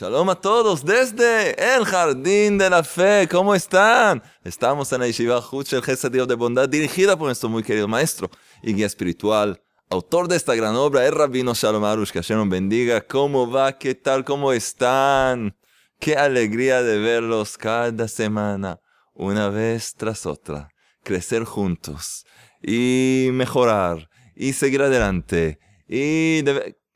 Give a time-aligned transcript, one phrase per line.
[0.00, 3.28] Shalom a todos desde el Jardín de la Fe.
[3.30, 4.22] ¿Cómo están?
[4.42, 8.30] Estamos en la Yeshiva Huchel el de Bondad, dirigida por nuestro muy querido maestro
[8.62, 12.12] y guía espiritual, autor de esta gran obra, el Rabino Shalom Arush.
[12.12, 13.02] Que Hashem nos bendiga.
[13.02, 13.76] ¿Cómo va?
[13.76, 14.24] ¿Qué tal?
[14.24, 15.54] ¿Cómo están?
[15.98, 18.80] Qué alegría de verlos cada semana,
[19.12, 20.70] una vez tras otra.
[21.04, 22.24] Crecer juntos
[22.62, 25.58] y mejorar y seguir adelante.
[25.86, 26.42] Y...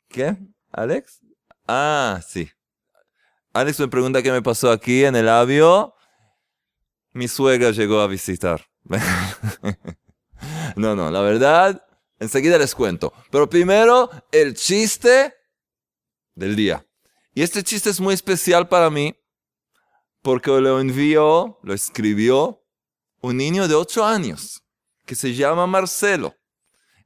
[0.09, 0.37] ¿Qué?
[0.71, 1.19] ¿Alex?
[1.67, 2.49] Ah, sí.
[3.55, 5.95] Alex me pregunta qué me pasó aquí en el labio.
[7.13, 8.67] Mi suegra llegó a visitar.
[10.75, 11.87] no, no, la verdad,
[12.19, 13.13] enseguida les cuento.
[13.31, 15.33] Pero primero, el chiste
[16.33, 16.85] del día.
[17.33, 19.15] Y este chiste es muy especial para mí
[20.21, 22.61] porque lo envió, lo escribió
[23.21, 24.65] un niño de 8 años
[25.05, 26.35] que se llama Marcelo.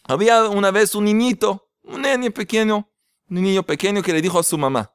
[0.04, 2.90] Había una vez un niñito, un niño pequeño,
[3.30, 4.94] un niño pequeño que le dijo a su mamá,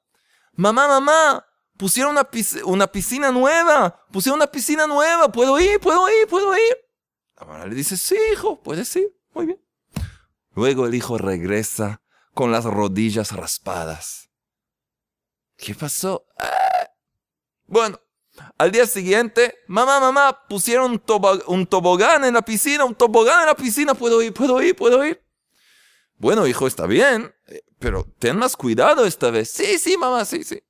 [0.53, 1.45] mamá, mamá,
[1.77, 2.30] pusieron una,
[2.66, 5.80] una piscina nueva, pusieron una piscina nueva, ¿puedo ir?
[5.80, 6.27] ¿Puedo ir?
[6.27, 6.77] ¿Puedo ir?
[7.38, 9.61] La mamá le dice, sí, hijo, puedes ir, muy bien.
[10.53, 12.01] Luego el hijo regresa
[12.34, 14.29] con las rodillas raspadas.
[15.56, 16.25] ¿Qué pasó?
[16.38, 16.89] Ah.
[17.66, 18.00] Bueno,
[18.57, 20.91] al día siguiente, mamá, mamá, pusieron
[21.47, 25.05] un, tobogán en la piscina, un tobogán en la piscina, puedo ir, puedo ir, puedo
[25.05, 25.22] ir.
[26.17, 29.50] Bueno, hijo, está bien, eh, pero ten más cuidado esta vez.
[29.50, 30.61] Sí, sí, mamá, sí, sí.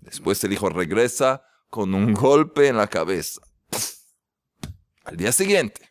[0.00, 3.40] Después el hijo regresa con un golpe en la cabeza.
[5.04, 5.90] Al día siguiente,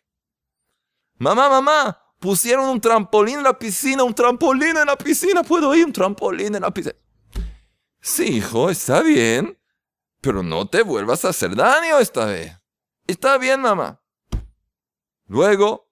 [1.16, 5.86] mamá, mamá, pusieron un trampolín en la piscina, un trampolín en la piscina, puedo ir,
[5.86, 6.96] un trampolín en la piscina.
[8.00, 9.58] Sí, hijo, está bien.
[10.20, 12.52] Pero no te vuelvas a hacer daño esta vez.
[13.06, 14.00] Está bien, mamá.
[15.26, 15.88] Luego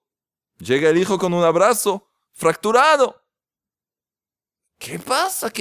[0.59, 3.23] llega el hijo con un abrazo fracturado.
[4.77, 5.51] ¿Qué pasa?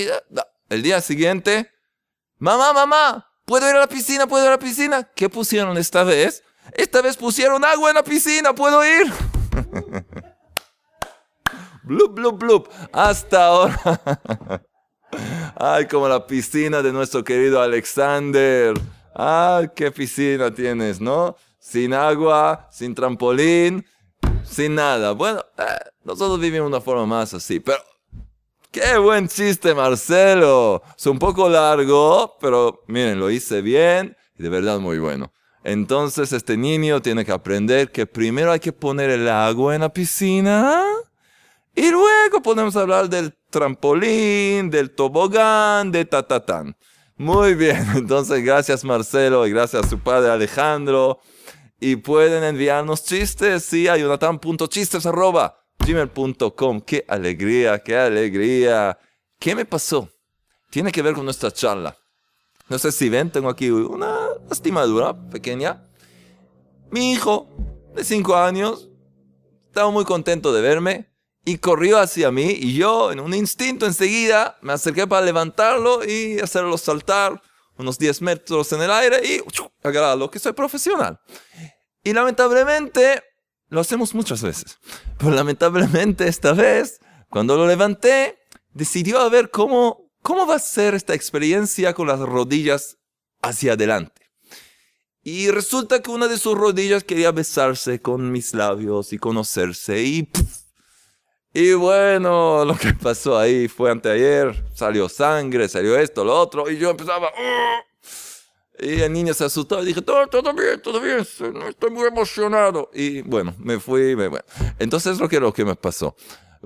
[0.68, 1.70] El día siguiente,
[2.38, 4.26] mamá, mamá, ¿puedo ir a la piscina?
[4.26, 5.04] ¿Puedo ir a la piscina?
[5.14, 6.42] ¿Qué pusieron esta vez?
[6.72, 9.12] Esta vez pusieron agua en la piscina, ¿puedo ir?
[11.84, 12.68] blup, blup, blup.
[12.92, 14.60] Hasta ahora.
[15.58, 18.74] Ay, como la piscina de nuestro querido Alexander.
[19.14, 21.34] Ay, qué piscina tienes, ¿no?
[21.58, 23.82] Sin agua, sin trampolín,
[24.44, 25.12] sin nada.
[25.12, 25.62] Bueno, eh,
[26.04, 27.78] nosotros vivimos una forma más así, pero
[28.70, 30.82] qué buen chiste, Marcelo.
[30.94, 35.32] Es un poco largo, pero miren, lo hice bien y de verdad muy bueno.
[35.64, 39.88] Entonces este niño tiene que aprender que primero hay que poner el agua en la
[39.88, 40.84] piscina
[41.76, 46.74] y luego podemos hablar del trampolín, del tobogán, de tatatán.
[47.18, 51.20] Muy bien, entonces gracias Marcelo y gracias a su padre Alejandro.
[51.78, 53.96] Y pueden enviarnos chistes, sí, a
[55.78, 56.80] gmail.com.
[56.80, 58.98] Qué alegría, qué alegría.
[59.38, 60.08] ¿Qué me pasó?
[60.70, 61.94] Tiene que ver con nuestra charla.
[62.70, 65.84] No sé si ven, tengo aquí una lastimadura pequeña.
[66.90, 67.50] Mi hijo
[67.94, 68.88] de 5 años
[69.66, 71.15] estaba muy contento de verme
[71.48, 76.40] y corrió hacia mí y yo en un instinto enseguida me acerqué para levantarlo y
[76.40, 77.40] hacerlo saltar
[77.78, 79.40] unos 10 metros en el aire y
[79.84, 81.20] agarrarlo, que soy profesional.
[82.02, 83.22] Y lamentablemente
[83.68, 84.78] lo hacemos muchas veces,
[85.18, 86.98] pero lamentablemente esta vez,
[87.30, 88.40] cuando lo levanté,
[88.72, 92.98] decidió a ver cómo, cómo va a ser esta experiencia con las rodillas
[93.40, 94.20] hacia adelante.
[95.22, 100.28] Y resulta que una de sus rodillas quería besarse con mis labios y conocerse y...
[101.58, 106.76] Y bueno, lo que pasó ahí fue anteayer, salió sangre, salió esto, lo otro, y
[106.76, 107.30] yo empezaba...
[108.78, 112.90] Y el niño se asustó y dije, todo, todo bien, todo bien, estoy muy emocionado.
[112.92, 114.44] Y bueno, me fui, me, bueno.
[114.78, 116.14] Entonces lo que, lo que me pasó.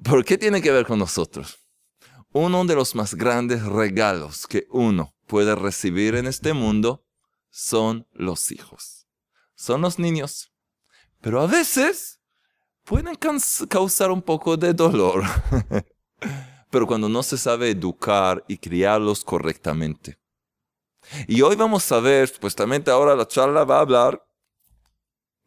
[0.03, 1.61] ¿Por qué tiene que ver con nosotros?
[2.33, 7.05] Uno de los más grandes regalos que uno puede recibir en este mundo
[7.49, 9.07] son los hijos.
[9.55, 10.51] Son los niños.
[11.21, 12.20] Pero a veces
[12.91, 13.17] pueden
[13.69, 15.23] causar un poco de dolor.
[16.71, 20.19] Pero cuando no se sabe educar y criarlos correctamente,
[21.29, 24.25] Y hoy vamos a ver, supuestamente ahora la charla va a hablar,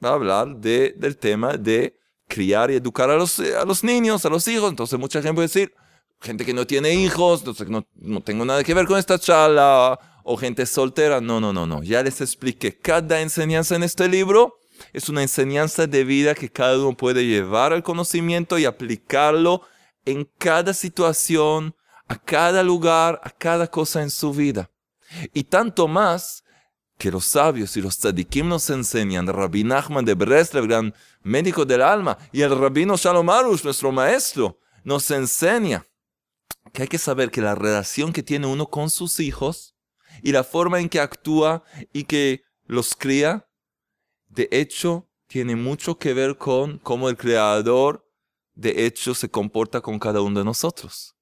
[0.04, 1.98] va a hablar de, del tema de
[2.30, 4.70] criar y educar a los, a los niños, a los hijos.
[4.70, 5.74] Entonces mucha gente puede decir,
[6.22, 10.00] gente que no tiene hijos, entonces no, no tengo nada que ver con esta charla,
[10.24, 11.20] o gente soltera.
[11.20, 11.84] No, no, no, no.
[11.84, 16.78] Ya les expliqué, cada enseñanza en este libro es una enseñanza de vida que cada
[16.78, 19.62] uno puede llevar al conocimiento y aplicarlo
[20.06, 21.76] en cada situación,
[22.08, 24.70] a cada lugar, a cada cosa en su vida.
[25.34, 26.44] Y tanto más
[26.98, 31.82] que los sabios y los tzadikim nos enseñan, Rabbi Nachman de Breslev, gran médico del
[31.82, 35.86] alma, y el Rabino Shalom Arush, nuestro maestro, nos enseña
[36.72, 39.76] que hay que saber que la relación que tiene uno con sus hijos
[40.22, 43.48] y la forma en que actúa y que los cría,
[44.34, 48.10] de hecho, tiene mucho que ver con cómo el Creador,
[48.56, 51.16] de hecho, se comporta con cada uno de nosotros.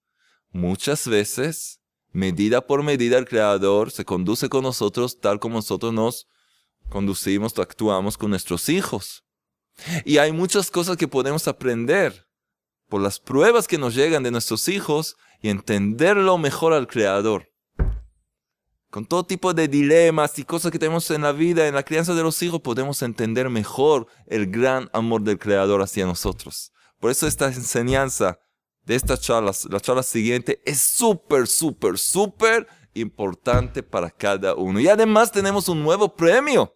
[0.52, 1.82] Muchas veces,
[2.12, 6.28] medida por medida, el Creador se conduce con nosotros tal como nosotros nos
[6.90, 9.26] conducimos, actuamos con nuestros hijos.
[10.06, 12.28] Y hay muchas cosas que podemos aprender
[12.88, 17.51] por las pruebas que nos llegan de nuestros hijos y entenderlo mejor al Creador.
[18.92, 22.14] Con todo tipo de dilemas y cosas que tenemos en la vida, en la crianza
[22.14, 26.74] de los hijos, podemos entender mejor el gran amor del Creador hacia nosotros.
[27.00, 28.38] Por eso esta enseñanza
[28.84, 34.78] de esta charla, la charla siguiente, es súper, súper, súper importante para cada uno.
[34.82, 36.76] Y además tenemos un nuevo premio.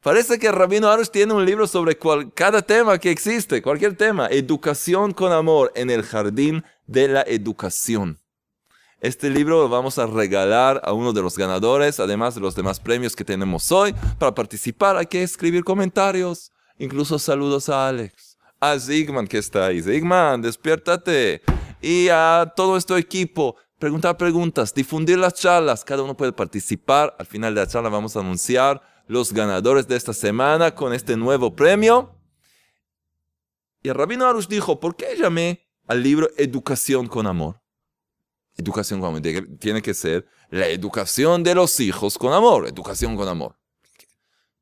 [0.00, 1.98] Parece que Rabino Arush tiene un libro sobre
[2.34, 4.28] cada tema que existe, cualquier tema.
[4.28, 8.18] Educación con amor en el jardín de la educación.
[9.00, 12.80] Este libro lo vamos a regalar a uno de los ganadores, además de los demás
[12.80, 13.94] premios que tenemos hoy.
[14.18, 19.80] Para participar hay que escribir comentarios, incluso saludos a Alex, a Zigman que está ahí.
[19.80, 21.42] Zigman, despiértate.
[21.80, 25.84] Y a todo este equipo, preguntar preguntas, difundir las charlas.
[25.84, 27.14] Cada uno puede participar.
[27.20, 31.16] Al final de la charla vamos a anunciar los ganadores de esta semana con este
[31.16, 32.16] nuevo premio.
[33.80, 37.60] Y el rabino Arush dijo, ¿por qué llamé al libro Educación con Amor?
[38.58, 39.22] Educación con amor.
[39.58, 42.68] Tiene que ser la educación de los hijos con amor.
[42.68, 43.56] Educación con amor.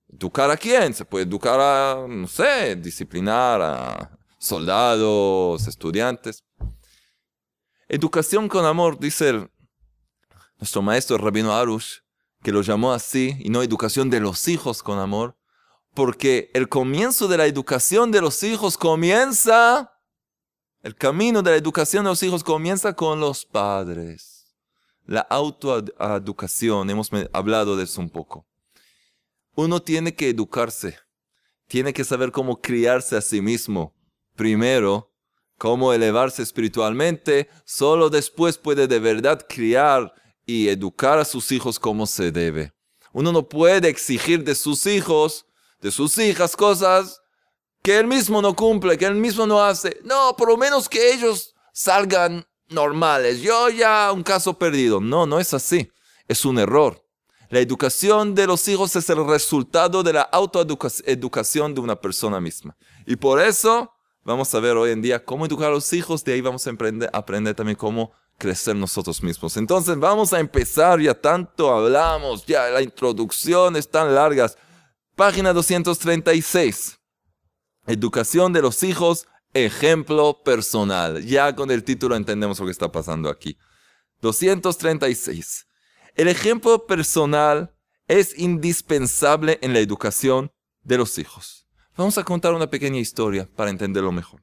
[0.09, 0.95] ¿Educar a quién?
[0.95, 6.45] Se puede educar a, no sé, disciplinar a soldados, estudiantes.
[7.89, 9.49] Educación con amor, dice
[10.59, 11.99] nuestro maestro Rabino Arush,
[12.43, 15.37] que lo llamó así, y no educación de los hijos con amor,
[15.95, 19.96] porque el comienzo de la educación de los hijos comienza,
[20.87, 24.55] el camino de la educación de los hijos comienza con los padres.
[25.05, 28.47] La autoeducación, hemos hablado de eso un poco.
[29.57, 30.97] Uno tiene que educarse,
[31.67, 33.97] tiene que saber cómo criarse a sí mismo.
[34.37, 35.13] Primero,
[35.59, 42.07] cómo elevarse espiritualmente, solo después puede de verdad criar y educar a sus hijos como
[42.07, 42.75] se debe.
[43.13, 45.47] Uno no puede exigir de sus hijos,
[45.81, 47.23] de sus hijas, cosas
[47.87, 50.01] que él mismo no cumple, que él mismo no hace.
[50.03, 53.41] No, por lo menos que ellos salgan normales.
[53.41, 55.01] Yo ya un caso perdido.
[55.01, 55.89] No, no es así.
[56.27, 57.01] Es un error.
[57.49, 62.77] La educación de los hijos es el resultado de la autoeducación de una persona misma.
[63.07, 63.93] Y por eso
[64.25, 66.25] vamos a ver hoy en día cómo educar a los hijos.
[66.25, 69.57] De ahí vamos a aprender, aprender también cómo crecer nosotros mismos.
[69.57, 74.59] Entonces vamos a empezar, ya tanto hablamos, ya la introducción es tan largas.
[75.15, 76.99] Página 236.
[77.87, 81.25] Educación de los hijos, ejemplo personal.
[81.25, 83.57] Ya con el título entendemos lo que está pasando aquí.
[84.23, 85.67] 236.
[86.15, 87.75] El ejemplo personal
[88.09, 90.53] es indispensable en la educación
[90.83, 91.67] de los hijos.
[91.97, 94.43] Vamos a contar una pequeña historia para entenderlo mejor.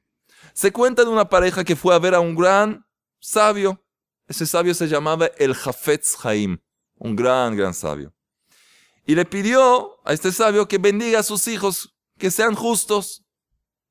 [0.52, 2.86] Se cuenta de una pareja que fue a ver a un gran
[3.18, 3.84] sabio
[4.26, 6.58] ese sabio se llamaba el Jafetz Haim,
[6.96, 8.14] un gran, gran sabio.
[9.06, 13.23] Y le pidió a este sabio que bendiga a sus hijos, que sean justos.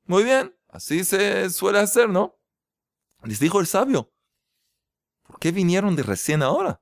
[0.05, 2.37] Muy bien, así se suele hacer, ¿no?
[3.23, 4.13] Les dijo el sabio,
[5.23, 6.81] ¿por qué vinieron de recién ahora?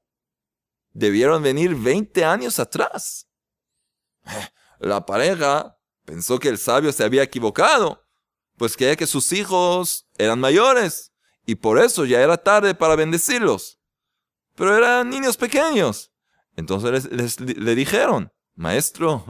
[0.93, 3.29] Debieron venir 20 años atrás.
[4.79, 8.07] La pareja pensó que el sabio se había equivocado,
[8.57, 11.13] pues creía que sus hijos eran mayores
[11.45, 13.79] y por eso ya era tarde para bendecirlos.
[14.55, 16.11] Pero eran niños pequeños.
[16.55, 19.25] Entonces le dijeron, maestro,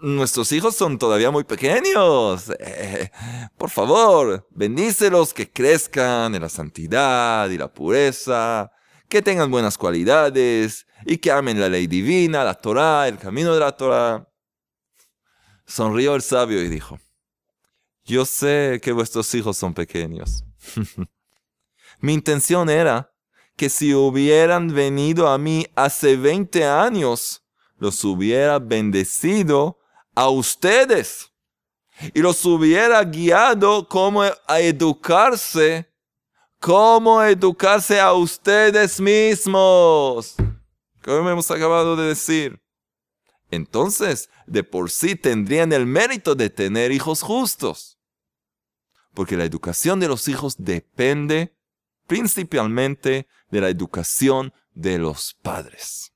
[0.00, 2.52] nuestros hijos son todavía muy pequeños.
[2.58, 3.10] Eh,
[3.56, 8.70] por favor, bendícelos que crezcan en la santidad y la pureza,
[9.08, 13.60] que tengan buenas cualidades y que amen la ley divina, la Torah, el camino de
[13.60, 14.28] la Torah.
[15.64, 16.98] Sonrió el sabio y dijo,
[18.04, 20.44] yo sé que vuestros hijos son pequeños.
[22.00, 23.12] Mi intención era
[23.56, 27.42] que si hubieran venido a mí hace 20 años,
[27.78, 29.78] los hubiera bendecido
[30.16, 31.30] a ustedes
[32.12, 35.88] y los hubiera guiado como a educarse,
[36.58, 40.34] cómo educarse a ustedes mismos,
[41.04, 42.60] como hemos acabado de decir.
[43.50, 47.98] Entonces, de por sí tendrían el mérito de tener hijos justos,
[49.14, 51.56] porque la educación de los hijos depende
[52.06, 56.12] principalmente de la educación de los padres.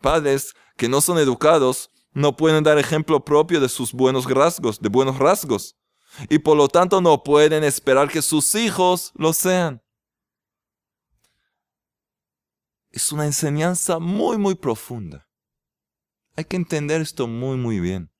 [0.00, 4.88] Padres que no son educados no pueden dar ejemplo propio de sus buenos rasgos, de
[4.88, 5.76] buenos rasgos,
[6.28, 9.82] y por lo tanto no pueden esperar que sus hijos lo sean.
[12.90, 15.28] Es una enseñanza muy, muy profunda.
[16.36, 18.10] Hay que entender esto muy, muy bien.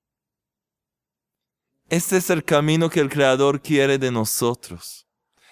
[1.88, 5.08] Este es el camino que el Creador quiere de nosotros.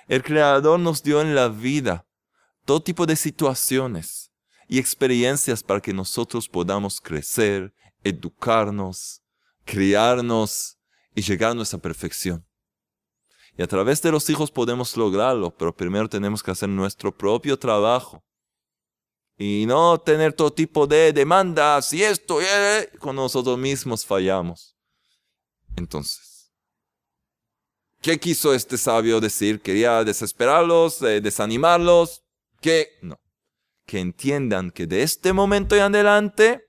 [0.07, 2.07] El Creador nos dio en la vida
[2.65, 4.31] todo tipo de situaciones
[4.69, 7.75] y experiencias para que nosotros podamos crecer,
[8.05, 9.23] educarnos,
[9.65, 10.79] criarnos
[11.15, 12.47] y llegar a nuestra perfección.
[13.57, 17.59] Y a través de los hijos podemos lograrlo, pero primero tenemos que hacer nuestro propio
[17.59, 18.25] trabajo.
[19.37, 24.77] Y no tener todo tipo de demandas y esto, y eh, con nosotros mismos fallamos.
[25.77, 26.53] Entonces,
[28.01, 29.61] ¿qué quiso este sabio decir?
[29.61, 32.23] ¿Quería desesperarlos, eh, desanimarlos?
[32.61, 33.19] Que no.
[33.87, 36.68] Que entiendan que de este momento en adelante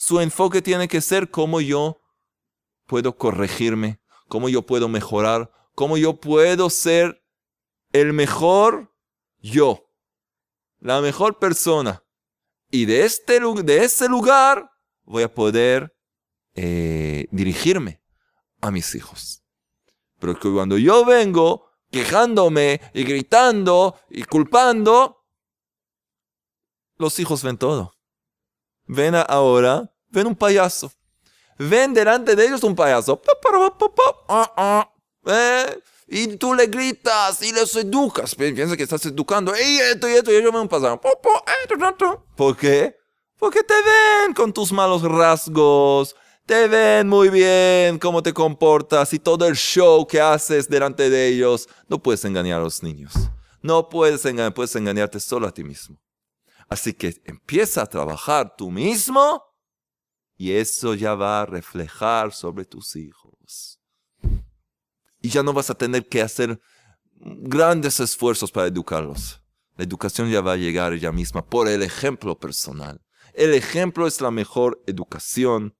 [0.00, 2.00] su enfoque tiene que ser cómo yo
[2.86, 7.22] puedo corregirme, cómo yo puedo mejorar, cómo yo puedo ser
[7.92, 8.96] el mejor
[9.40, 9.92] yo,
[10.78, 12.02] la mejor persona.
[12.70, 14.70] Y de, este, de ese lugar
[15.02, 15.94] voy a poder
[16.54, 18.02] eh, dirigirme
[18.62, 19.42] a mis hijos.
[20.18, 25.26] Pero que cuando yo vengo quejándome y gritando y culpando,
[26.96, 27.99] los hijos ven todo
[28.90, 30.92] ven ahora, ven un payaso.
[31.58, 33.20] Ven delante de ellos un payaso.
[35.26, 38.34] Eh, y tú le gritas y les educas.
[38.34, 39.52] Piensa que estás educando.
[39.54, 40.32] Y esto y esto.
[40.32, 41.00] Y ellos ven un payaso.
[42.36, 42.96] ¿Por qué?
[43.38, 46.16] Porque te ven con tus malos rasgos.
[46.46, 51.28] Te ven muy bien cómo te comportas y todo el show que haces delante de
[51.28, 51.68] ellos.
[51.88, 53.12] No puedes engañar a los niños.
[53.62, 55.96] No puedes engañar, puedes engañarte solo a ti mismo.
[56.70, 59.42] Así que empieza a trabajar tú mismo
[60.36, 63.80] y eso ya va a reflejar sobre tus hijos.
[65.20, 66.60] Y ya no vas a tener que hacer
[67.16, 69.42] grandes esfuerzos para educarlos.
[69.76, 73.02] La educación ya va a llegar ella misma por el ejemplo personal.
[73.34, 75.76] El ejemplo es la mejor educación,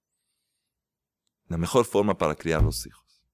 [1.47, 3.25] la mejor forma para criar los hijos.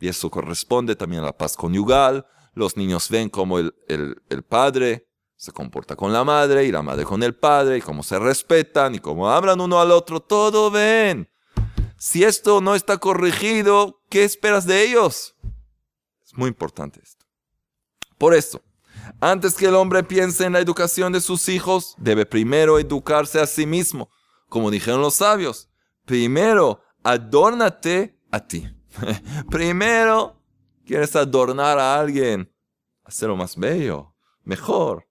[0.00, 2.26] Y eso corresponde también a la paz conyugal.
[2.52, 5.08] Los niños ven como el, el padre
[5.44, 8.94] se comporta con la madre y la madre con el padre y cómo se respetan
[8.94, 11.28] y cómo hablan uno al otro, todo ven.
[11.98, 15.36] Si esto no está corregido, ¿qué esperas de ellos?
[16.24, 17.26] Es muy importante esto.
[18.16, 18.62] Por eso,
[19.20, 23.46] antes que el hombre piense en la educación de sus hijos, debe primero educarse a
[23.46, 24.08] sí mismo.
[24.48, 25.68] Como dijeron los sabios,
[26.06, 28.66] primero adórnate a ti.
[29.50, 30.40] primero
[30.86, 32.50] quieres adornar a alguien,
[33.04, 35.06] hacerlo más bello, mejor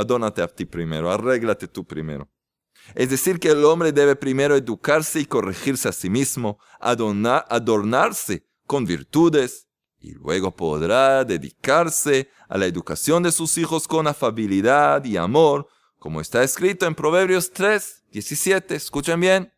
[0.00, 2.28] adónate a ti primero, arréglate tú primero.
[2.94, 8.84] Es decir, que el hombre debe primero educarse y corregirse a sí mismo, adornarse con
[8.84, 9.68] virtudes,
[10.00, 16.20] y luego podrá dedicarse a la educación de sus hijos con afabilidad y amor, como
[16.20, 18.74] está escrito en Proverbios 3, 17.
[18.74, 19.52] Escuchen bien.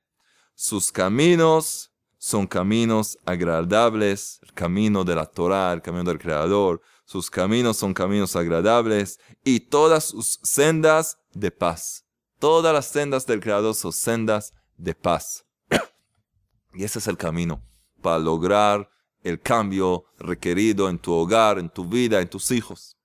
[0.55, 7.29] Sus caminos son caminos agradables, el camino de la Torah, el camino del Creador, sus
[7.29, 12.07] caminos son caminos agradables y todas sus sendas de paz.
[12.39, 15.45] Todas las sendas del Creador son sendas de paz.
[16.73, 17.63] y ese es el camino
[18.01, 18.89] para lograr
[19.23, 22.97] el cambio requerido en tu hogar, en tu vida, en tus hijos.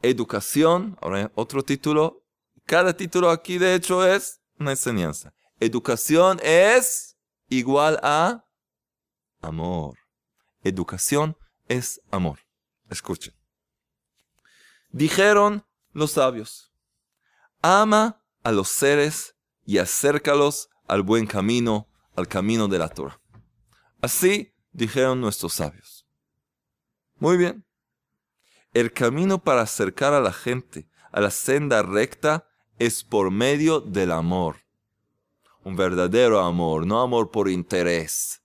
[0.00, 2.24] Educación, ahora otro título.
[2.64, 5.34] Cada título aquí de hecho es una enseñanza.
[5.60, 7.18] Educación es
[7.50, 8.46] igual a
[9.42, 9.98] amor.
[10.62, 11.36] Educación
[11.68, 12.43] es amor.
[12.90, 13.34] Escuchen.
[14.90, 16.72] Dijeron los sabios,
[17.62, 23.20] ama a los seres y acércalos al buen camino, al camino de la Torah.
[24.00, 26.06] Así dijeron nuestros sabios.
[27.16, 27.64] Muy bien.
[28.72, 32.48] El camino para acercar a la gente a la senda recta
[32.78, 34.56] es por medio del amor.
[35.62, 38.42] Un verdadero amor, no amor por interés,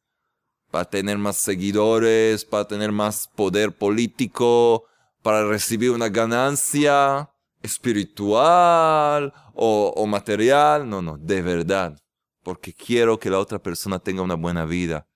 [0.71, 4.85] para tener más seguidores, para tener más poder político,
[5.21, 7.29] para recibir una ganancia
[7.61, 10.88] espiritual o, material.
[10.88, 11.99] No, no, de verdad.
[12.43, 15.07] Porque quiero que la otra persona tenga una buena vida,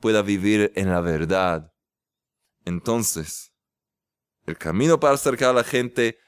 [0.00, 1.72] pueda vivir en la verdad.
[2.64, 3.52] Entonces,
[4.46, 6.18] el camino para acercar a la gente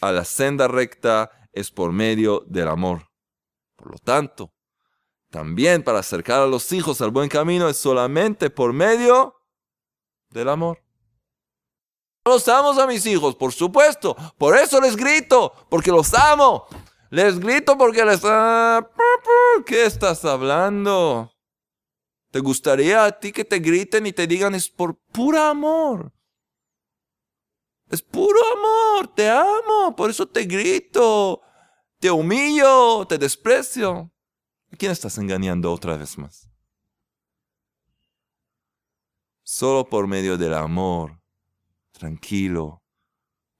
[0.00, 3.08] a la senda recta es por medio del amor.
[3.76, 4.52] Por lo tanto,
[5.36, 9.34] también para acercar a los hijos al buen camino es solamente por medio
[10.30, 10.82] del amor.
[12.24, 14.16] Los amo a mis hijos, por supuesto.
[14.38, 16.66] Por eso les grito, porque los amo.
[17.10, 18.22] Les grito porque les...
[18.24, 18.88] Ah,
[19.66, 21.30] ¿Qué estás hablando?
[22.30, 26.14] ¿Te gustaría a ti que te griten y te digan es por puro amor?
[27.90, 31.42] Es puro amor, te amo, por eso te grito,
[32.00, 34.10] te humillo, te desprecio.
[34.72, 36.50] ¿A quién estás engañando otra vez más?
[39.42, 41.20] Solo por medio del amor,
[41.92, 42.82] tranquilo,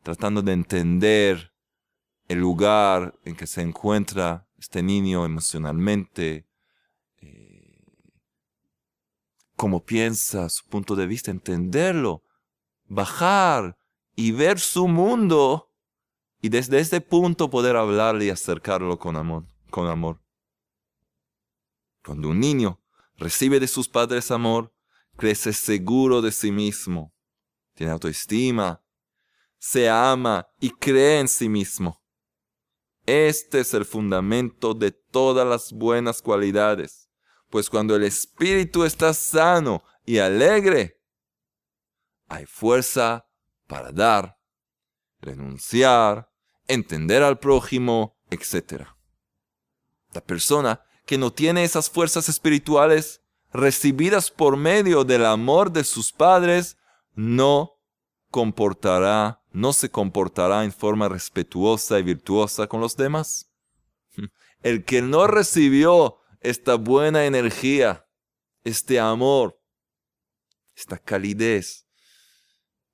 [0.02, 1.52] tratando de entender
[2.28, 6.48] el lugar en que se encuentra este niño emocionalmente,
[7.18, 7.84] eh,
[9.54, 12.25] cómo piensa, su punto de vista, entenderlo,
[12.88, 13.78] bajar
[14.16, 15.70] y ver su mundo
[16.40, 20.25] y desde ese punto poder hablarle y acercarlo con amor, con amor.
[22.06, 22.80] Cuando un niño
[23.16, 24.72] recibe de sus padres amor,
[25.16, 27.12] crece seguro de sí mismo,
[27.75, 28.80] tiene autoestima,
[29.58, 32.00] se ama y cree en sí mismo.
[33.06, 37.10] Este es el fundamento de todas las buenas cualidades,
[37.50, 41.02] pues cuando el espíritu está sano y alegre,
[42.28, 43.26] hay fuerza
[43.66, 44.38] para dar,
[45.20, 46.30] renunciar,
[46.68, 48.84] entender al prójimo, etc.
[50.12, 53.22] La persona que no tiene esas fuerzas espirituales
[53.52, 56.76] recibidas por medio del amor de sus padres
[57.14, 57.80] no
[58.30, 63.50] comportará, no se comportará en forma respetuosa y virtuosa con los demás.
[64.62, 68.06] El que no recibió esta buena energía,
[68.64, 69.58] este amor,
[70.75, 71.86] esta calidez,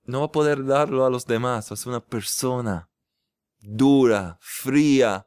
[0.05, 1.71] no va a poder darlo a los demás.
[1.71, 2.91] Va a ser una persona
[3.59, 5.27] dura, fría,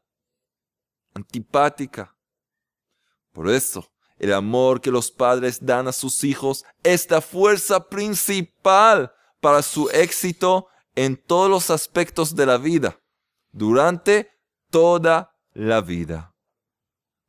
[1.13, 2.14] antipática.
[3.35, 9.11] Por eso, el amor que los padres dan a sus hijos es la fuerza principal
[9.41, 12.97] para su éxito en todos los aspectos de la vida,
[13.51, 14.31] durante
[14.71, 16.33] toda la vida.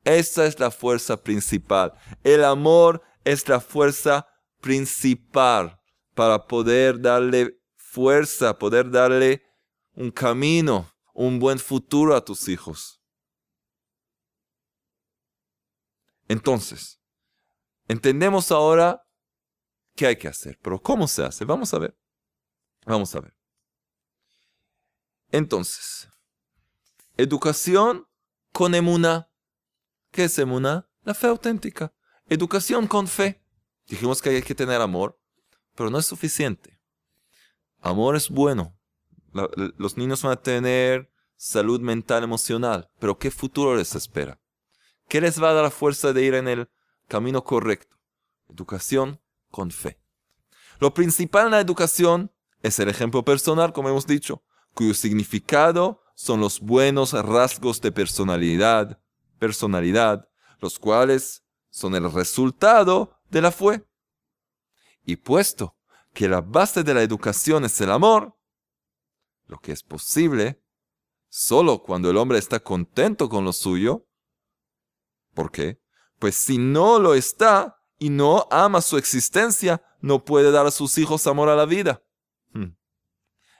[0.04, 1.92] Esa es la fuerza principal.
[2.22, 4.28] El amor es la fuerza
[4.60, 5.80] principal
[6.14, 9.42] para poder darle fuerza, poder darle
[9.96, 12.95] un camino, un buen futuro a tus hijos.
[16.28, 17.00] Entonces,
[17.88, 19.02] entendemos ahora
[19.94, 21.44] qué hay que hacer, pero ¿cómo se hace?
[21.44, 21.98] Vamos a ver.
[22.84, 23.36] Vamos a ver.
[25.30, 26.08] Entonces,
[27.16, 28.06] educación
[28.52, 29.30] con emuna.
[30.10, 30.88] ¿Qué es emuna?
[31.02, 31.92] La fe auténtica.
[32.28, 33.44] Educación con fe.
[33.86, 35.20] Dijimos que hay que tener amor,
[35.74, 36.80] pero no es suficiente.
[37.80, 38.78] Amor es bueno.
[39.32, 44.40] los niños van a tener salud mental, emocional, pero ¿qué futuro les espera?
[45.08, 46.68] ¿Qué les va a dar la fuerza de ir en el
[47.08, 47.96] camino correcto?
[48.48, 50.00] Educación con fe.
[50.78, 54.42] Lo principal en la educación es el ejemplo personal, como hemos dicho,
[54.74, 59.00] cuyo significado son los buenos rasgos de personalidad,
[59.38, 60.28] personalidad,
[60.60, 63.86] los cuales son el resultado de la fe.
[65.04, 65.76] Y puesto
[66.12, 68.36] que la base de la educación es el amor,
[69.46, 70.62] lo que es posible
[71.28, 74.06] solo cuando el hombre está contento con lo suyo.
[75.36, 75.78] ¿Por qué?
[76.18, 80.96] Pues si no lo está y no ama su existencia, no puede dar a sus
[80.96, 82.02] hijos amor a la vida.
[82.52, 82.74] Hmm.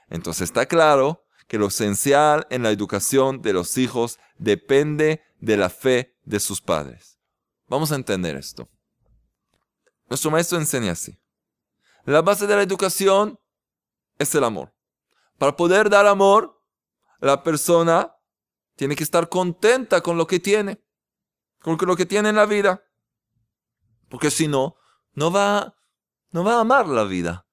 [0.09, 5.69] Entonces está claro que lo esencial en la educación de los hijos depende de la
[5.69, 7.19] fe de sus padres.
[7.67, 8.67] Vamos a entender esto.
[10.09, 11.19] Nuestro maestro enseña así.
[12.05, 13.39] La base de la educación
[14.17, 14.73] es el amor.
[15.37, 16.59] Para poder dar amor,
[17.19, 18.15] la persona
[18.75, 20.81] tiene que estar contenta con lo que tiene,
[21.75, 22.83] con lo que tiene en la vida.
[24.09, 24.75] Porque si no,
[25.13, 25.75] no va,
[26.31, 27.45] no va a amar la vida.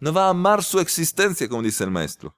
[0.00, 2.36] No va a amar su existencia, como dice el maestro.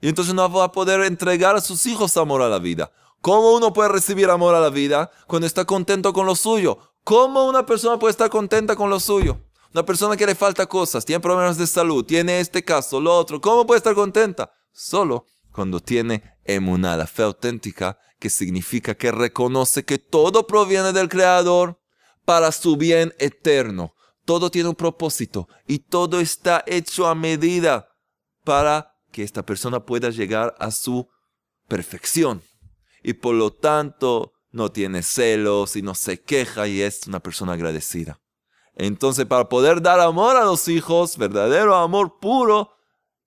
[0.00, 2.92] Y entonces no va a poder entregar a sus hijos amor a la vida.
[3.20, 6.78] ¿Cómo uno puede recibir amor a la vida cuando está contento con lo suyo?
[7.04, 9.40] ¿Cómo una persona puede estar contenta con lo suyo?
[9.72, 13.40] Una persona que le falta cosas, tiene problemas de salud, tiene este caso, lo otro.
[13.40, 14.52] ¿Cómo puede estar contenta?
[14.72, 21.08] Solo cuando tiene emuná, la fe auténtica, que significa que reconoce que todo proviene del
[21.08, 21.80] Creador
[22.24, 23.94] para su bien eterno.
[24.24, 27.88] Todo tiene un propósito y todo está hecho a medida
[28.44, 31.08] para que esta persona pueda llegar a su
[31.66, 32.42] perfección.
[33.02, 37.54] Y por lo tanto no tiene celos y no se queja y es una persona
[37.54, 38.20] agradecida.
[38.76, 42.70] Entonces, para poder dar amor a los hijos, verdadero amor puro,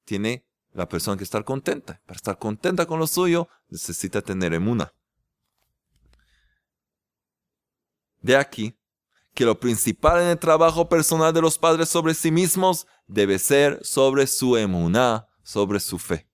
[0.06, 2.02] tiene la persona que estar contenta.
[2.06, 4.94] Para estar contenta con lo suyo, necesita tener emuna.
[8.22, 8.78] De aquí
[9.34, 13.80] que lo principal en el trabajo personal de los padres sobre sí mismos debe ser
[13.84, 16.28] sobre su emuná, sobre su fe.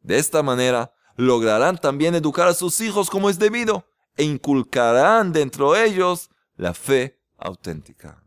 [0.00, 3.86] De esta manera, lograrán también educar a sus hijos como es debido
[4.16, 8.22] e inculcarán dentro de ellos la fe auténtica.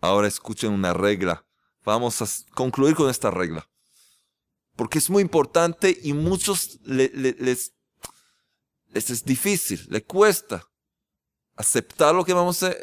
[0.00, 1.44] Ahora escuchen una regla.
[1.84, 3.68] Vamos a concluir con esta regla.
[4.76, 7.72] Porque es muy importante y muchos les,
[8.92, 10.68] es difícil, les cuesta
[11.56, 12.74] aceptar lo que vamos a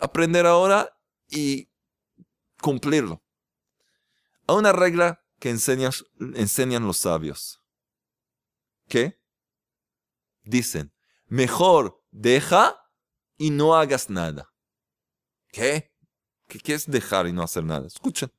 [0.00, 0.96] aprender ahora
[1.28, 1.68] y
[2.60, 3.22] cumplirlo.
[4.46, 7.60] Hay una regla que enseñan los sabios.
[8.88, 9.20] ¿Qué?
[10.42, 10.92] Dicen,
[11.26, 12.76] mejor deja
[13.36, 14.52] y no hagas nada.
[15.48, 15.92] ¿Qué?
[16.46, 17.86] ¿Qué, es dejar y no hacer nada?
[17.86, 18.32] Escuchen.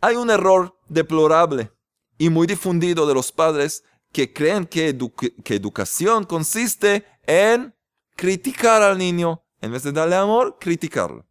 [0.00, 1.72] Hay un error deplorable
[2.22, 3.82] y muy difundido de los padres
[4.12, 4.96] que creen que,
[5.42, 7.74] que educación consiste en
[8.14, 9.44] criticar al niño.
[9.60, 11.26] En vez de darle amor, criticarlo.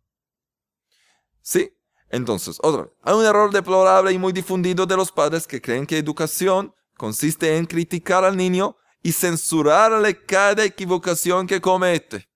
[1.41, 1.73] ¿Sí?
[2.10, 5.97] Entonces, otro, hay un error deplorable y muy difundido de los padres que creen que
[5.97, 12.27] educación consiste en criticar al niño y censurarle cada equivocación que comete.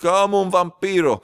[0.00, 1.22] Como un vampiro.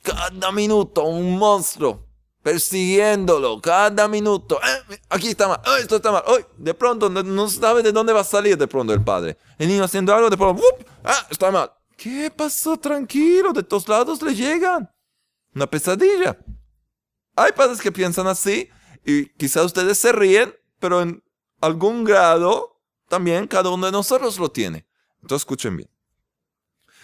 [0.00, 2.09] Cada minuto, un monstruo.
[2.42, 4.58] Persiguiéndolo, cada minuto.
[4.62, 6.22] Eh, aquí está mal, oh, esto está mal.
[6.56, 9.36] de pronto no, sabe de dónde va a salir de pronto el padre.
[9.58, 10.62] El niño haciendo algo, de pronto,
[11.04, 11.70] ah, está mal.
[11.96, 12.78] ¿Qué pasó?
[12.78, 14.90] Tranquilo, de todos lados le llegan.
[15.54, 16.38] Una pesadilla.
[17.36, 18.70] Hay padres que piensan así
[19.04, 21.22] y quizás ustedes se ríen, pero en
[21.60, 24.86] algún grado también cada uno de nosotros lo tiene.
[25.20, 25.90] Entonces escuchen bien.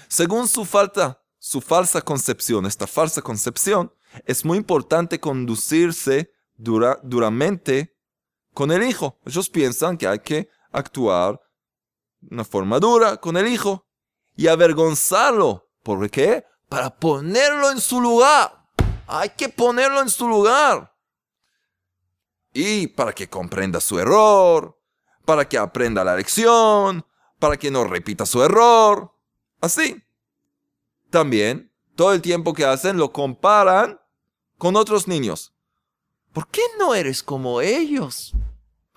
[0.09, 3.93] Según su falta, su falsa concepción, esta falsa concepción,
[4.25, 7.97] es muy importante conducirse duramente
[8.55, 9.19] con el hijo.
[9.25, 11.41] Ellos piensan que hay que actuar
[12.21, 13.87] de una forma dura con el hijo
[14.35, 15.69] y avergonzarlo.
[15.83, 16.45] ¿Por qué?
[16.69, 18.67] Para ponerlo en su lugar.
[19.07, 20.95] Hay que ponerlo en su lugar.
[22.53, 24.81] Y para que comprenda su error,
[25.25, 27.07] para que aprenda la lección,
[27.39, 29.13] para que no repita su error.
[29.61, 30.03] Así.
[31.11, 34.01] También, todo el tiempo que hacen lo comparan
[34.59, 35.53] con otros niños.
[36.33, 38.33] ¿Por qué no eres como ellos?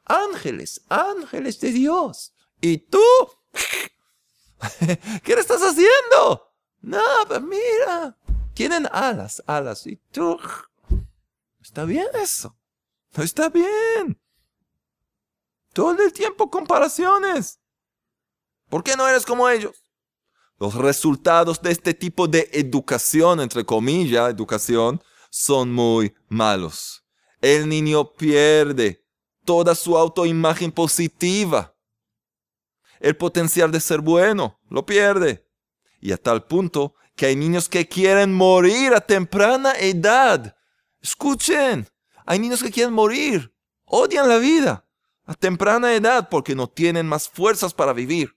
[0.06, 2.34] Ángeles, ángeles de Dios.
[2.62, 3.02] ¿Y tú?
[5.24, 6.52] ¿Qué le estás haciendo?
[7.28, 8.18] Pues mira,
[8.54, 9.86] tienen alas, alas.
[9.88, 10.38] Y tú,
[11.62, 12.56] está bien eso.
[13.16, 14.20] No está bien.
[15.74, 17.60] Todo el tiempo comparaciones.
[18.70, 19.84] ¿Por qué no eres como ellos?
[20.60, 27.06] Los resultados de este tipo de educación, entre comillas, educación, son muy malos.
[27.42, 29.06] El niño pierde
[29.46, 31.76] toda su autoimagen positiva.
[33.00, 35.48] El potencial de ser bueno lo pierde.
[36.02, 40.56] Y a tal punto que hay niños que quieren morir a temprana edad.
[41.02, 41.88] Escuchen,
[42.26, 43.54] hay niños que quieren morir,
[43.86, 44.86] odian la vida
[45.30, 48.36] a temprana edad porque no tienen más fuerzas para vivir.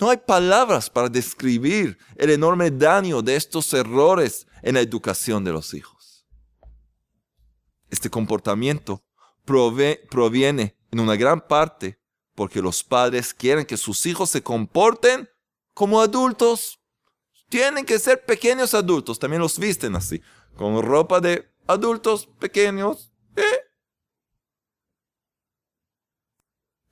[0.00, 5.52] No hay palabras para describir el enorme daño de estos errores en la educación de
[5.52, 6.26] los hijos.
[7.90, 9.02] Este comportamiento
[9.44, 11.98] proviene en una gran parte
[12.34, 15.28] porque los padres quieren que sus hijos se comporten
[15.74, 16.80] como adultos.
[17.48, 19.18] Tienen que ser pequeños adultos.
[19.18, 20.22] También los visten así,
[20.54, 23.12] con ropa de adultos pequeños.
[23.34, 23.42] ¿eh?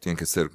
[0.00, 0.50] Tienen que ser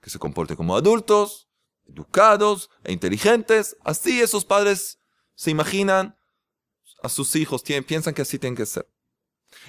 [0.00, 1.47] que se comporten como adultos,
[1.88, 3.76] educados e inteligentes.
[3.84, 4.98] Así esos padres
[5.34, 6.16] se imaginan
[7.02, 8.88] a sus hijos, piensan que así tienen que ser.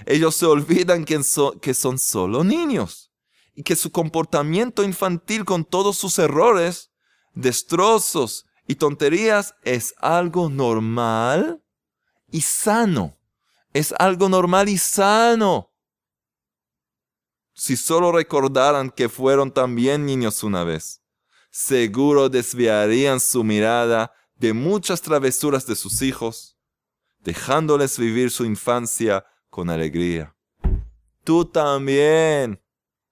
[0.05, 3.11] Ellos se olvidan que son solo niños
[3.53, 6.91] y que su comportamiento infantil con todos sus errores
[7.33, 11.63] destrozos y tonterías es algo normal
[12.31, 13.17] y sano.
[13.73, 15.71] Es algo normal y sano.
[17.53, 20.98] Si solo recordaran que fueron también niños una vez,
[21.49, 26.57] seguro desviarían su mirada de muchas travesuras de sus hijos,
[27.19, 30.35] dejándoles vivir su infancia con alegría.
[31.23, 32.61] Tú también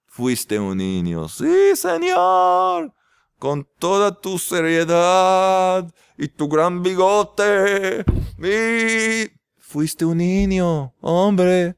[0.06, 1.28] fuiste un niño.
[1.28, 2.94] Sí, Señor
[3.40, 8.04] con toda tu seriedad y tu gran bigote.
[8.40, 11.76] Y fuiste un niño, hombre.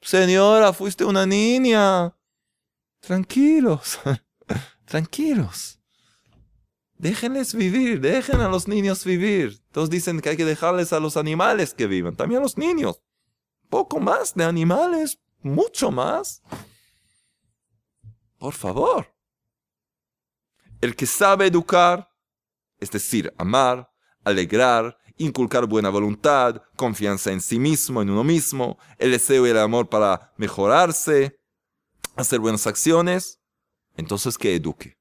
[0.00, 2.14] Señora, fuiste una niña.
[3.00, 3.98] Tranquilos,
[4.84, 5.75] tranquilos.
[6.98, 9.60] Déjenles vivir, dejen a los niños vivir.
[9.70, 13.02] Todos dicen que hay que dejarles a los animales que vivan, también a los niños.
[13.68, 16.42] Poco más de animales, mucho más.
[18.38, 19.14] Por favor.
[20.80, 22.08] El que sabe educar,
[22.78, 23.90] es decir, amar,
[24.24, 29.58] alegrar, inculcar buena voluntad, confianza en sí mismo, en uno mismo, el deseo y el
[29.58, 31.40] amor para mejorarse,
[32.16, 33.40] hacer buenas acciones,
[33.96, 34.98] entonces que eduque.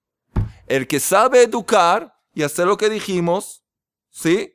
[0.68, 3.64] El que sabe educar y hacer lo que dijimos,
[4.10, 4.54] ¿sí?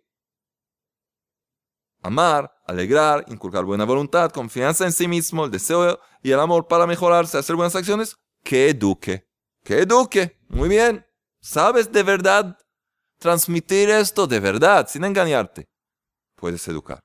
[2.03, 6.87] Amar, alegrar, inculcar buena voluntad, confianza en sí mismo, el deseo y el amor para
[6.87, 9.29] mejorarse, hacer buenas acciones, que eduque.
[9.63, 10.39] Que eduque.
[10.49, 11.07] Muy bien.
[11.41, 12.59] ¿Sabes de verdad
[13.19, 15.69] transmitir esto de verdad, sin engañarte?
[16.37, 17.01] Puedes educar.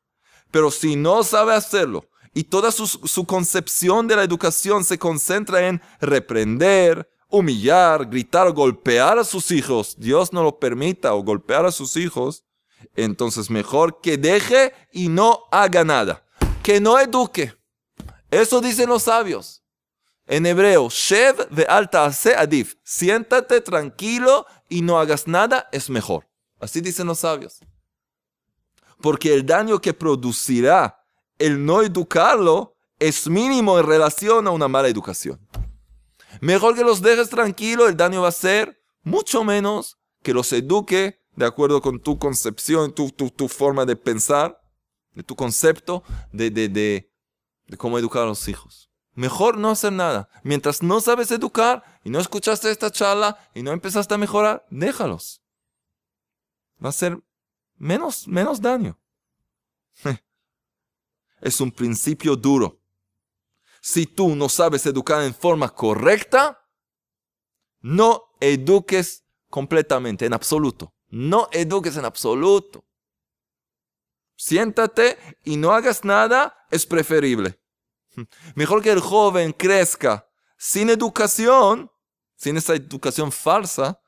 [0.51, 5.67] Pero si no sabe hacerlo y toda su, su concepción de la educación se concentra
[5.67, 11.65] en reprender, humillar, gritar o golpear a sus hijos, Dios no lo permita, o golpear
[11.65, 12.43] a sus hijos,
[12.95, 16.23] entonces mejor que deje y no haga nada.
[16.63, 17.53] Que no eduque.
[18.31, 19.63] Eso dicen los sabios.
[20.27, 22.75] En hebreo, Shev ve alta adif.
[22.83, 26.27] Siéntate tranquilo y no hagas nada es mejor.
[26.59, 27.59] Así dicen los sabios.
[29.01, 31.03] Porque el daño que producirá
[31.37, 35.39] el no educarlo es mínimo en relación a una mala educación.
[36.41, 41.21] Mejor que los dejes tranquilo, el daño va a ser mucho menos que los eduque
[41.35, 44.61] de acuerdo con tu concepción, tu, tu, forma de pensar,
[45.13, 47.13] de tu concepto de, de, de,
[47.67, 48.89] de cómo educar a los hijos.
[49.13, 50.29] Mejor no hacer nada.
[50.43, 55.41] Mientras no sabes educar y no escuchaste esta charla y no empezaste a mejorar, déjalos.
[56.83, 57.17] Va a ser
[57.77, 58.99] menos, menos daño.
[61.41, 62.81] Es un principio duro.
[63.85, 66.59] Si tú no sabes educar en forma correcta,
[67.81, 70.95] no eduques completamente, en absoluto.
[71.09, 72.83] No eduques en absoluto.
[74.35, 77.61] Siéntate y no hagas nada es preferible.
[78.55, 81.91] Mejor que el joven crezca sin educación,
[82.35, 84.01] sin esa educación falsa,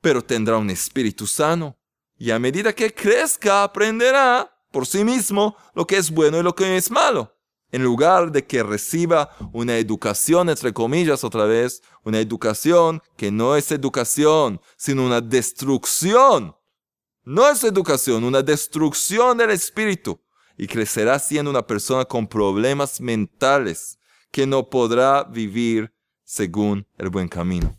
[0.00, 1.78] pero tendrá un espíritu sano.
[2.16, 6.54] Y a medida que crezca, aprenderá por sí mismo lo que es bueno y lo
[6.54, 7.41] que es malo.
[7.72, 13.56] En lugar de que reciba una educación, entre comillas otra vez, una educación que no
[13.56, 16.54] es educación, sino una destrucción.
[17.24, 20.20] No es educación, una destrucción del espíritu
[20.58, 23.98] y crecerá siendo una persona con problemas mentales
[24.30, 27.76] que no podrá vivir según el buen camino.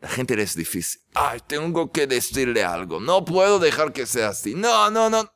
[0.00, 1.02] La gente es difícil.
[1.14, 3.00] Ay, tengo que decirle algo.
[3.00, 4.54] No puedo dejar que sea así.
[4.54, 5.30] No, no, no.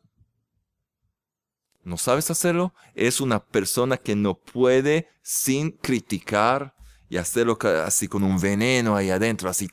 [1.85, 2.75] ¿No sabes hacerlo?
[2.94, 6.75] Es una persona que no puede sin criticar
[7.09, 9.68] y hacerlo así con un veneno ahí adentro, así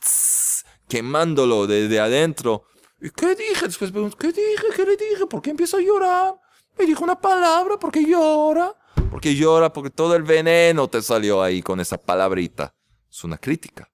[0.88, 2.66] quemándolo desde adentro
[3.02, 3.66] ¿Y qué dije?
[3.66, 4.64] Después ¿qué dije?
[4.76, 5.26] ¿Qué le dije?
[5.26, 6.40] ¿Por qué empiezo a llorar?
[6.78, 8.72] Me dijo una palabra, ¿por qué llora?
[9.10, 12.76] Porque llora porque todo el veneno te salió ahí con esa palabrita.
[13.10, 13.90] Es una crítica.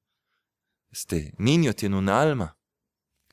[0.91, 2.59] Este niño tiene un alma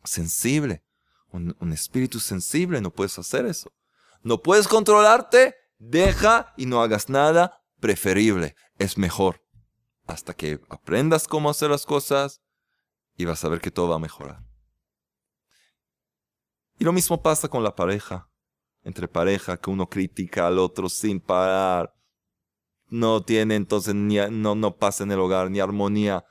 [0.06, 0.86] sensible,
[1.30, 3.74] un, un espíritu sensible, no puedes hacer eso.
[4.26, 9.44] No puedes controlarte, deja y no hagas nada preferible, es mejor.
[10.08, 12.42] Hasta que aprendas cómo hacer las cosas
[13.16, 14.44] y vas a ver que todo va a mejorar.
[16.80, 18.28] Y lo mismo pasa con la pareja.
[18.82, 21.96] Entre pareja, que uno critica al otro sin parar.
[22.90, 26.26] No tiene entonces, ni, no, no pasa en el hogar, ni armonía.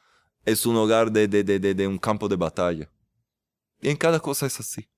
[0.44, 2.90] Es un hogar de, de, de, de, un campo de batalla.
[3.80, 4.90] Y en cada cosa es así.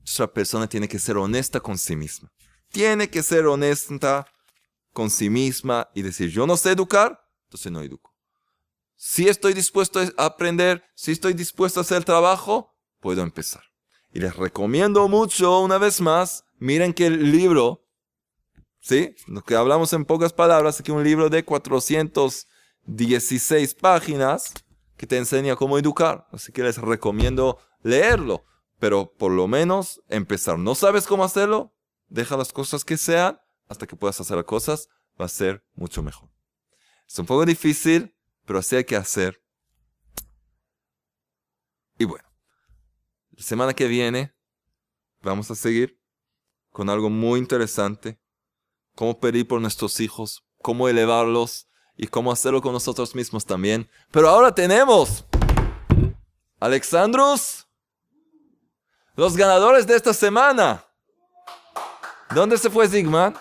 [0.00, 2.32] Nuestra persona tiene que ser honesta con sí misma.
[2.70, 4.26] Tiene que ser honesta
[4.92, 8.12] con sí misma y decir, yo no sé educar, entonces no educo.
[8.96, 13.62] Si estoy dispuesto a aprender, si estoy dispuesto a hacer trabajo, puedo empezar.
[14.12, 17.86] Y les recomiendo mucho, una vez más, miren que el libro,
[18.80, 19.14] ¿sí?
[19.26, 24.52] Lo que hablamos en pocas palabras, aquí un libro de 416 páginas
[24.96, 26.26] que te enseña cómo educar.
[26.32, 28.44] Así que les recomiendo leerlo,
[28.78, 30.58] pero por lo menos empezar.
[30.58, 31.72] ¿No sabes cómo hacerlo?
[32.10, 36.02] Deja las cosas que sean hasta que puedas hacer las cosas, va a ser mucho
[36.02, 36.28] mejor.
[37.08, 39.42] Es un poco difícil, pero así hay que hacer.
[41.98, 42.30] Y bueno
[43.42, 44.34] semana que viene
[45.22, 46.00] vamos a seguir
[46.70, 48.20] con algo muy interesante.
[48.94, 53.88] Cómo pedir por nuestros hijos, cómo elevarlos y cómo hacerlo con nosotros mismos también.
[54.10, 55.24] Pero ahora tenemos
[56.58, 57.68] Alexandros,
[59.14, 60.84] los ganadores de esta semana.
[62.34, 63.34] ¿Dónde se fue Zigman?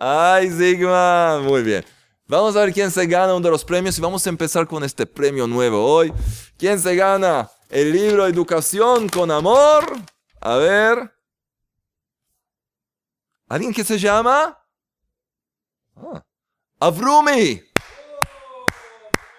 [0.00, 1.40] Ay, Sigma.
[1.42, 1.84] Muy bien.
[2.26, 4.82] Vamos a ver quién se gana uno de los premios y vamos a empezar con
[4.82, 6.12] este premio nuevo hoy.
[6.56, 9.84] ¿Quién se gana el libro Educación con Amor?
[10.40, 11.12] A ver.
[13.48, 14.58] ¿Alguien que se llama?
[15.94, 16.24] Ah.
[16.80, 17.62] Avrumi.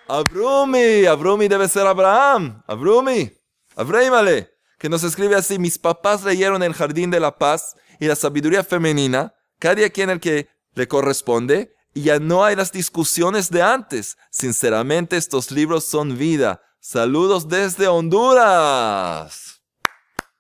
[0.08, 1.06] Abrumi.
[1.08, 2.62] Abrumi debe ser Abraham.
[2.68, 3.36] Abrumi.
[3.76, 4.53] Abreimale.
[4.84, 5.60] Que nos escribe así.
[5.60, 9.34] Mis papás leyeron El Jardín de la Paz y la Sabiduría Femenina.
[9.58, 11.74] Cada quien el que le corresponde.
[11.94, 14.18] Y ya no hay las discusiones de antes.
[14.30, 16.62] Sinceramente, estos libros son vida.
[16.82, 19.62] Saludos desde Honduras.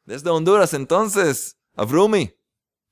[0.03, 1.55] Desde Honduras, entonces.
[1.77, 2.35] Abrumi.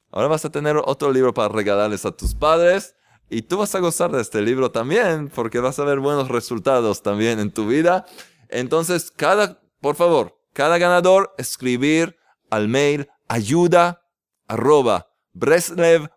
[0.09, 2.95] Ahora vas a tener otro libro para regalarles a tus padres.
[3.29, 7.03] Y tú vas a gozar de este libro también, porque vas a ver buenos resultados
[7.03, 8.05] también en tu vida.
[8.47, 12.17] Entonces, cada, por favor, cada ganador, escribir
[12.49, 14.01] al mail ayuda
[14.47, 16.09] arroba breslev.co.il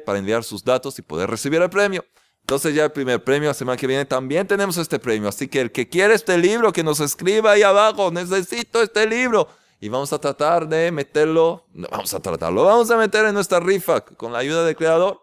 [0.00, 2.04] para enviar sus datos y poder recibir el premio.
[2.40, 5.28] Entonces ya el primer premio, la semana que viene también tenemos este premio.
[5.28, 9.46] Así que el que quiere este libro, que nos escriba ahí abajo, necesito este libro
[9.78, 13.60] y vamos a tratar de meterlo, no vamos a tratarlo, vamos a meter en nuestra
[13.60, 15.22] rifa con la ayuda del creador.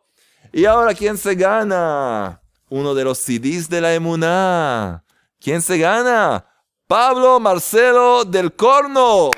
[0.52, 2.42] Y ahora, ¿quién se gana?
[2.70, 5.04] Uno de los CDs de la Emuná.
[5.40, 6.46] ¿Quién se gana?
[6.88, 9.30] Pablo Marcelo del Corno.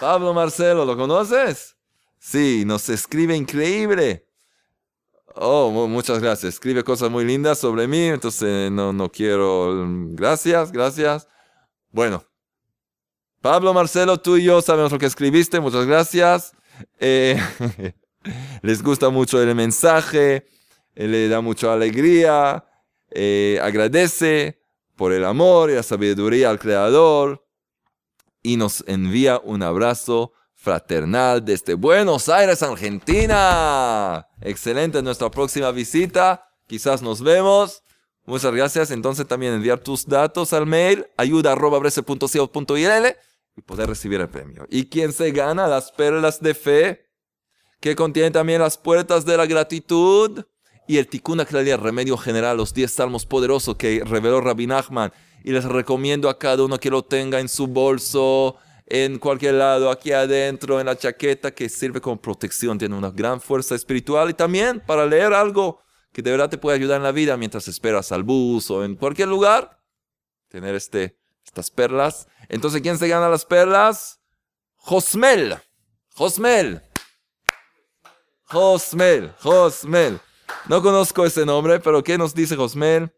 [0.00, 1.76] Pablo Marcelo, ¿lo conoces?
[2.18, 4.26] Sí, nos escribe increíble.
[5.34, 6.54] Oh, muchas gracias.
[6.54, 9.84] Escribe cosas muy lindas sobre mí, entonces no, no quiero...
[10.12, 11.28] Gracias, gracias.
[11.90, 12.24] Bueno,
[13.42, 16.52] Pablo, Marcelo, tú y yo sabemos lo que escribiste, muchas gracias.
[16.98, 17.38] Eh,
[18.62, 20.46] les gusta mucho el mensaje,
[20.94, 22.64] eh, le da mucha alegría,
[23.10, 24.63] eh, agradece
[24.96, 27.44] por el amor y la sabiduría al Creador
[28.42, 34.26] y nos envía un abrazo fraternal desde Buenos Aires, Argentina.
[34.40, 36.48] Excelente nuestra próxima visita.
[36.66, 37.82] Quizás nos vemos.
[38.26, 38.90] Muchas gracias.
[38.90, 43.16] Entonces también enviar tus datos al mail ayuda.brese.co.il
[43.56, 44.66] y poder recibir el premio.
[44.68, 47.06] ¿Y quién se gana las perlas de fe?
[47.80, 50.44] Que contienen también las puertas de la gratitud
[50.86, 55.12] y el Tikkun el remedio general, los 10 salmos poderosos que reveló Rabbi Nachman.
[55.42, 59.90] Y les recomiendo a cada uno que lo tenga en su bolso, en cualquier lado,
[59.90, 64.34] aquí adentro, en la chaqueta, que sirve como protección, tiene una gran fuerza espiritual y
[64.34, 65.80] también para leer algo
[66.12, 68.96] que de verdad te puede ayudar en la vida mientras esperas al bus o en
[68.96, 69.78] cualquier lugar.
[70.48, 74.20] Tener este, estas perlas entonces, ¿quién se gana las perlas?
[74.76, 75.56] Josmel.
[76.14, 76.82] Josmel.
[78.44, 79.34] Josmel.
[79.40, 80.20] Josmel.
[80.68, 83.12] No conozco ese nombre, pero ¿qué nos dice Josmel?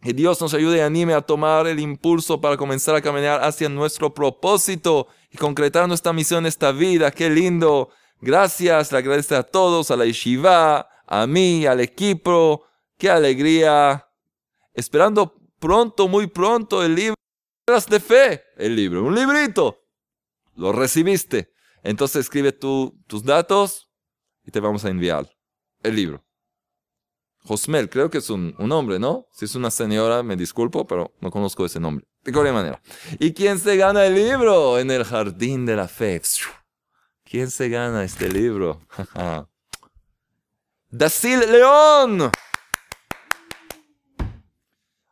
[0.00, 3.68] Que Dios nos ayude y anime a tomar el impulso para comenzar a caminar hacia
[3.68, 7.10] nuestro propósito y concretar nuestra misión en esta vida.
[7.10, 7.90] ¡Qué lindo!
[8.20, 12.64] Gracias, le agradezco a todos, a la yeshiva, a mí, al equipo.
[12.98, 14.08] ¡Qué alegría!
[14.74, 17.14] Esperando pronto, muy pronto, el libro
[17.88, 19.84] de fe, el libro, un librito.
[20.56, 21.52] Lo recibiste.
[21.82, 23.88] Entonces escribe tus datos
[24.44, 25.30] y te vamos a enviar
[25.82, 26.24] el libro.
[27.44, 29.26] Josmel, creo que es un, un, hombre, ¿no?
[29.32, 32.06] Si es una señora, me disculpo, pero no conozco ese nombre.
[32.22, 32.80] De cualquier manera.
[33.18, 36.22] ¿Y quién se gana el libro en el jardín de la fe?
[37.24, 38.80] ¿Quién se gana este libro?
[40.90, 42.30] Dasil León.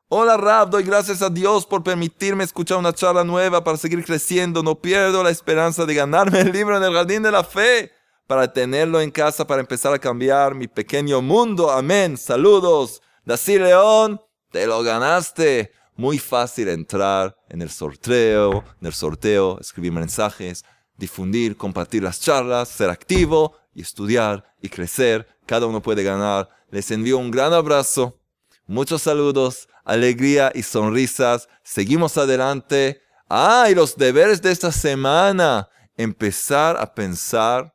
[0.08, 4.62] Hola Rab, doy gracias a Dios por permitirme escuchar una charla nueva para seguir creciendo.
[4.62, 7.92] No pierdo la esperanza de ganarme el libro en el jardín de la fe
[8.30, 11.68] para tenerlo en casa para empezar a cambiar mi pequeño mundo.
[11.68, 12.16] Amén.
[12.16, 13.02] Saludos.
[13.24, 14.20] Dací León,
[14.52, 15.72] te lo ganaste.
[15.96, 20.64] Muy fácil entrar en el sorteo, en el sorteo, escribir mensajes,
[20.96, 25.26] difundir, compartir las charlas, ser activo y estudiar y crecer.
[25.44, 26.48] Cada uno puede ganar.
[26.70, 28.16] Les envío un gran abrazo.
[28.64, 31.48] Muchos saludos alegría y sonrisas.
[31.64, 33.02] Seguimos adelante.
[33.28, 35.68] Ah, y los deberes de esta semana.
[35.96, 37.74] Empezar a pensar,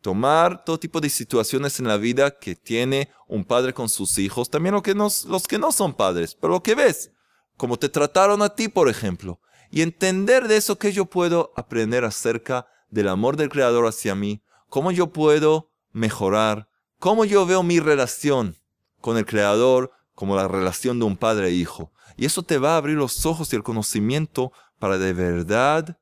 [0.00, 4.50] tomar todo tipo de situaciones en la vida que tiene un padre con sus hijos,
[4.50, 7.10] también lo que los que no son padres, pero lo que ves,
[7.56, 9.40] como te trataron a ti, por ejemplo,
[9.70, 14.42] y entender de eso que yo puedo aprender acerca del amor del Creador hacia mí,
[14.68, 18.56] cómo yo puedo mejorar, cómo yo veo mi relación
[19.00, 21.92] con el Creador, como la relación de un padre e hijo.
[22.16, 25.98] Y eso te va a abrir los ojos y el conocimiento para de verdad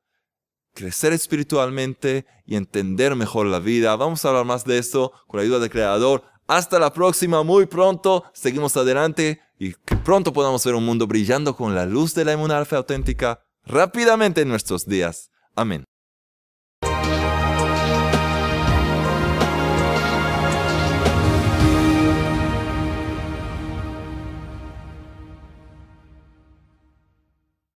[0.73, 3.95] crecer espiritualmente y entender mejor la vida.
[3.95, 6.23] Vamos a hablar más de eso con la ayuda del Creador.
[6.47, 8.23] Hasta la próxima, muy pronto.
[8.33, 12.33] Seguimos adelante y que pronto podamos ver un mundo brillando con la luz de la
[12.33, 15.31] inmunidad auténtica rápidamente en nuestros días.
[15.55, 15.88] Amén.